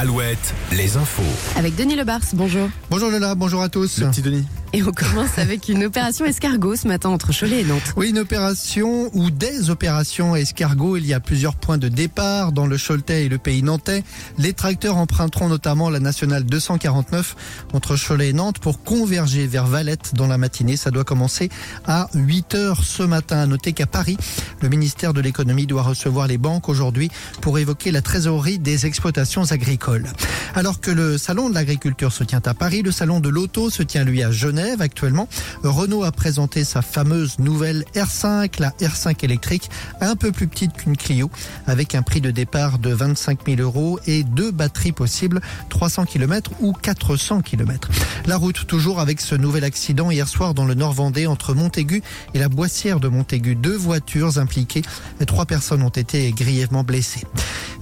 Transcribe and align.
Alouette, 0.00 0.54
les 0.72 0.96
infos. 0.96 1.22
Avec 1.56 1.76
Denis 1.76 1.94
Lebars, 1.94 2.22
bonjour. 2.32 2.70
Bonjour 2.88 3.10
Lola, 3.10 3.34
bonjour 3.34 3.60
à 3.60 3.68
tous. 3.68 3.98
Le 3.98 4.06
petit 4.06 4.22
Denis. 4.22 4.46
Et 4.72 4.84
on 4.84 4.92
commence 4.92 5.36
avec 5.38 5.68
une 5.68 5.84
opération 5.84 6.24
escargot 6.24 6.76
ce 6.76 6.86
matin 6.86 7.08
entre 7.08 7.32
Cholet 7.36 7.62
et 7.62 7.64
Nantes. 7.64 7.92
Oui, 7.96 8.10
une 8.10 8.20
opération 8.20 9.10
ou 9.14 9.32
des 9.32 9.68
opérations 9.68 10.36
escargot. 10.36 10.96
Il 10.96 11.06
y 11.06 11.12
a 11.12 11.18
plusieurs 11.18 11.56
points 11.56 11.76
de 11.76 11.88
départ 11.88 12.52
dans 12.52 12.68
le 12.68 12.76
Choletais 12.78 13.24
et 13.24 13.28
le 13.28 13.38
pays 13.38 13.64
nantais. 13.64 14.04
Les 14.38 14.52
tracteurs 14.52 14.96
emprunteront 14.96 15.48
notamment 15.48 15.90
la 15.90 15.98
nationale 15.98 16.44
249 16.44 17.34
entre 17.72 17.96
Cholet 17.96 18.28
et 18.28 18.32
Nantes 18.32 18.60
pour 18.60 18.84
converger 18.84 19.48
vers 19.48 19.66
Valette 19.66 20.14
dans 20.14 20.28
la 20.28 20.38
matinée. 20.38 20.76
Ça 20.76 20.92
doit 20.92 21.02
commencer 21.02 21.48
à 21.84 22.08
8 22.14 22.54
heures 22.54 22.84
ce 22.84 23.02
matin. 23.02 23.38
À 23.40 23.46
noter 23.46 23.72
qu'à 23.72 23.86
Paris, 23.86 24.18
le 24.62 24.68
ministère 24.68 25.12
de 25.12 25.20
l'économie 25.20 25.66
doit 25.66 25.82
recevoir 25.82 26.28
les 26.28 26.38
banques 26.38 26.68
aujourd'hui 26.68 27.10
pour 27.40 27.58
évoquer 27.58 27.90
la 27.90 28.02
trésorerie 28.02 28.60
des 28.60 28.86
exploitations 28.86 29.50
agricoles. 29.50 30.06
Alors 30.54 30.80
que 30.80 30.92
le 30.92 31.18
salon 31.18 31.50
de 31.50 31.54
l'agriculture 31.54 32.12
se 32.12 32.22
tient 32.22 32.42
à 32.44 32.54
Paris, 32.54 32.82
le 32.82 32.92
salon 32.92 33.18
de 33.18 33.28
l'auto 33.28 33.68
se 33.68 33.82
tient 33.82 34.04
lui 34.04 34.22
à 34.22 34.30
Genève 34.30 34.59
actuellement. 34.80 35.28
Renault 35.62 36.04
a 36.04 36.12
présenté 36.12 36.64
sa 36.64 36.82
fameuse 36.82 37.38
nouvelle 37.38 37.84
R5, 37.94 38.60
la 38.60 38.70
R5 38.80 39.24
électrique, 39.24 39.70
un 40.00 40.16
peu 40.16 40.32
plus 40.32 40.48
petite 40.48 40.72
qu'une 40.72 40.96
Clio, 40.96 41.30
avec 41.66 41.94
un 41.94 42.02
prix 42.02 42.20
de 42.20 42.30
départ 42.30 42.78
de 42.78 42.92
25 42.92 43.40
000 43.46 43.60
euros 43.60 43.98
et 44.06 44.22
deux 44.22 44.50
batteries 44.50 44.92
possibles, 44.92 45.40
300 45.68 46.04
km 46.04 46.50
ou 46.60 46.72
400 46.72 47.42
km. 47.42 47.88
La 48.26 48.36
route 48.36 48.66
toujours 48.66 49.00
avec 49.00 49.20
ce 49.20 49.34
nouvel 49.34 49.64
accident 49.64 50.10
hier 50.10 50.28
soir 50.28 50.54
dans 50.54 50.64
le 50.64 50.74
Nord 50.74 50.92
Vendée 50.92 51.26
entre 51.26 51.54
Montaigu 51.54 52.02
et 52.34 52.38
la 52.38 52.48
Boissière 52.48 53.00
de 53.00 53.08
Montaigu. 53.08 53.54
Deux 53.54 53.76
voitures 53.76 54.38
impliquées, 54.38 54.82
trois 55.26 55.46
personnes 55.46 55.82
ont 55.82 55.88
été 55.88 56.30
grièvement 56.32 56.84
blessées. 56.84 57.26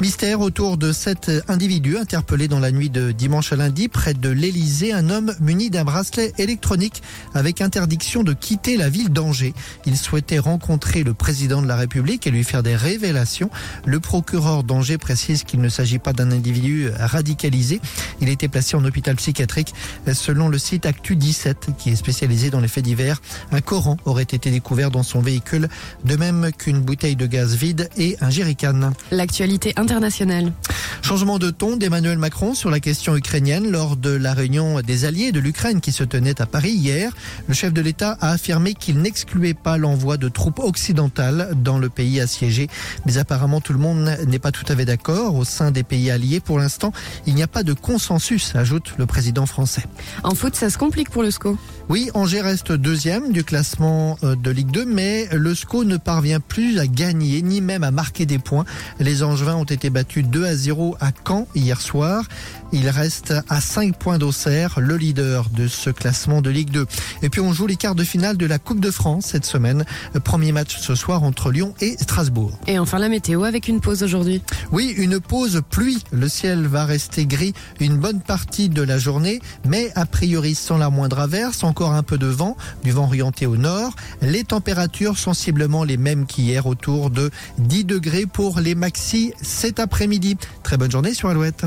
Mystère 0.01 0.41
autour 0.41 0.77
de 0.77 0.93
cet 0.93 1.29
individu 1.49 1.99
interpellé 1.99 2.47
dans 2.47 2.61
la 2.61 2.71
nuit 2.71 2.89
de 2.89 3.11
dimanche 3.11 3.53
à 3.53 3.57
lundi 3.57 3.89
près 3.89 4.15
de 4.15 4.29
l'Elysée, 4.29 4.93
un 4.93 5.11
homme 5.11 5.35
muni 5.41 5.71
d'un 5.71 5.83
bracelet 5.83 6.33
électronique 6.39 7.03
avec 7.35 7.61
interdiction 7.61 8.23
de 8.23 8.33
quitter 8.33 8.77
la 8.77 8.91
ville 8.91 9.09
d'Angers. 9.09 9.55
Il 9.87 9.97
souhaitait 9.97 10.39
rencontrer 10.39 11.03
le 11.03 11.15
président 11.15 11.63
de 11.63 11.67
la 11.67 11.75
République 11.75 12.29
et 12.29 12.31
lui 12.31 12.45
faire 12.45 12.63
des 12.63 12.77
révélations. 12.77 13.51
Le 13.87 13.99
procureur 13.99 14.63
d'Angers 14.63 14.99
précise 14.99 15.43
qu'il 15.43 15.61
ne 15.61 15.69
s'agit 15.69 15.99
pas 15.99 16.13
d'un 16.13 16.31
individu 16.31 16.91
radicalisé. 16.97 17.81
Il 18.21 18.29
été 18.29 18.47
placé 18.47 18.77
en 18.77 18.85
hôpital 18.85 19.17
psychiatrique 19.17 19.75
selon 20.13 20.49
le 20.49 20.59
site 20.59 20.87
Actu 20.87 21.17
17 21.17 21.71
qui 21.77 21.91
est 21.91 21.97
spécialisé 21.97 22.51
dans 22.51 22.61
les 22.61 22.69
faits 22.69 22.85
divers. 22.85 23.21
Un 23.51 23.61
Coran 23.61 23.97
aurait 24.05 24.23
été 24.23 24.49
découvert 24.53 24.93
dans 24.93 25.03
son 25.03 25.21
véhicule, 25.21 25.69
de 26.05 26.15
même 26.15 26.53
qu'une 26.57 26.79
bouteille 26.79 27.17
de 27.17 27.27
gaz 27.27 27.57
vide 27.57 27.91
et 27.97 28.17
un 28.21 28.31
jerrycan. 28.31 28.93
L'actualité 29.11 29.73
internationale. 29.89 30.53
Changement 31.01 31.39
de 31.39 31.51
ton 31.51 31.79
d'Emmanuel 31.79 32.19
Macron 32.19 32.53
sur 32.53 32.69
la 32.69 32.81
question 32.81 33.17
ukrainienne 33.17 33.71
lors 33.71 33.97
de 33.97 34.11
la 34.11 34.35
réunion 34.35 34.83
des 34.83 35.07
alliés 35.07 35.33
de 35.33 35.41
l'Ukraine 35.41 35.81
qui 35.81 35.93
se 35.93 36.05
tenait 36.05 36.43
à 36.43 36.47
Paris 36.47 36.73
hier. 36.73 37.13
Le 37.47 37.55
chef 37.55 37.73
de 37.73 37.81
l'État 37.81 38.19
a 38.21 38.33
affirmé 38.33 38.75
qu'il 38.75 38.99
n'excluait 38.99 39.55
pas 39.55 39.79
l'envoi 39.79 40.19
de 40.19 40.29
troupes 40.29 40.59
occidentales 40.59 41.55
dans 41.65 41.79
le 41.79 41.89
pays 41.89 42.21
assiégé. 42.21 42.69
Mais 43.07 43.17
apparemment, 43.17 43.63
tout 43.63 43.73
le 43.73 43.79
monde 43.79 44.15
n'est 44.27 44.39
pas 44.39 44.53
tout 44.53 44.67
à 44.69 44.77
fait 44.77 44.85
d'accord 44.85 45.35
au 45.37 45.47
sein 45.47 45.71
des 45.71 45.85
pays 45.85 46.11
alliés. 46.11 46.41
Pour 46.41 46.59
l'instant, 46.59 46.93
il 47.27 47.35
n'y 47.35 47.43
a 47.43 47.49
pas 47.49 47.63
de 47.63 47.73
consensus, 47.73 48.55
ajoute 48.55 48.93
le 48.99 49.07
président 49.07 49.47
français. 49.47 49.85
En 50.25 50.35
foot, 50.35 50.55
ça 50.57 50.69
se 50.69 50.77
complique 50.77 51.09
pour 51.09 51.23
le 51.23 51.31
SCO. 51.31 51.57
Oui, 51.89 52.11
Angers 52.13 52.43
reste 52.43 52.73
deuxième 52.73 53.33
du 53.33 53.45
classement 53.45 54.19
euh, 54.23 54.37
de 54.37 54.51
Ligue 54.51 54.71
2, 54.71 54.85
mais 54.85 55.27
le 55.33 55.55
SCO 55.55 55.85
ne 55.85 55.97
parvient 55.97 56.41
plus 56.41 56.79
à 56.79 56.87
gagner, 56.87 57.41
ni 57.41 57.63
même 57.63 57.83
à 57.83 57.91
marquer 57.91 58.27
des 58.27 58.39
points. 58.39 58.67
Les 59.01 59.23
Angevins 59.23 59.55
ont 59.55 59.65
été 59.65 59.78
battus 59.87 60.27
2 60.27 60.45
à 60.45 60.55
0 60.55 60.97
à 61.01 61.11
Caen 61.27 61.47
hier 61.55 61.81
soir. 61.81 62.25
Il 62.73 62.89
reste 62.89 63.33
à 63.49 63.61
5 63.61 63.97
points 63.97 64.19
d'Auxerre, 64.19 64.79
le 64.79 64.97
leader 64.97 65.49
de 65.51 65.69
ce 65.69 65.91
classement 65.91 66.43
de 66.43 66.51
Ligue 66.51 66.71
2. 66.71 66.87
Et 67.23 67.31
puis 67.31 67.41
on 67.41 67.53
joue 67.53 67.67
les 67.67 67.77
quarts 67.77 67.95
de 67.95 68.05
finale 68.05 68.37
de 68.37 68.47
la 68.47 68.59
Coupe 68.59 68.81
de 68.81 68.91
France 68.91 69.27
cette 69.27 69.47
semaine. 69.47 69.85
Premier 70.25 70.53
match 70.53 70.79
ce 70.79 70.95
soir 70.95 71.23
entre 71.23 71.51
Lyon 71.51 71.75
et 71.81 71.97
Strasbourg. 71.99 72.59
Et 72.67 72.79
enfin 72.79 72.99
la 72.99 73.09
météo 73.09 73.45
avec 73.45 73.69
une 73.69 73.81
pause 73.81 74.03
aujourd'hui. 74.03 74.43
Oui, 74.73 74.95
une 74.99 75.21
pause 75.21 75.63
pluie. 75.71 76.03
Le 76.13 76.29
ciel 76.29 76.67
va 76.67 76.85
rester 76.85 77.25
gris 77.25 77.55
une 77.81 77.97
bonne 77.97 78.21
partie 78.21 78.69
de 78.69 78.83
la 78.83 78.99
journée, 78.99 79.41
mais 79.67 79.91
a 79.95 80.05
priori 80.05 80.55
sans 80.55 80.79
la 80.79 80.91
moindre 80.91 81.21
averse, 81.21 81.65
encore 81.65 81.93
un 81.93 82.03
peu 82.03 82.19
de 82.19 82.27
vent, 82.27 82.57
du 82.85 82.91
vent 82.91 83.05
orienté 83.05 83.47
au 83.47 83.57
nord. 83.57 83.95
Les 84.21 84.45
températures 84.45 85.19
sensiblement 85.19 85.85
les 85.85 85.97
mêmes 85.97 86.27
qu'hier, 86.27 86.67
autour 86.67 87.11
de 87.11 87.31
10 87.59 87.85
degrés 87.85 88.27
pour 88.27 88.61
les 88.61 88.75
maxi 88.75 89.33
cet 89.69 89.81
après-midi. 89.81 90.39
Très 90.63 90.79
bonne 90.79 90.91
journée 90.91 91.13
sur 91.13 91.29
Alouette. 91.29 91.67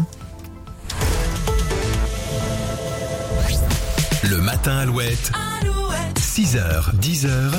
Le 4.23 4.37
matin 4.37 4.77
Alouette. 4.77 5.31
6h, 6.17 6.95
10h. 6.99 7.49